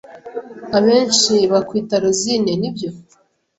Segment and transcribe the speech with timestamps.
[0.77, 2.89] Abenshi bakwita Rosine, ni byo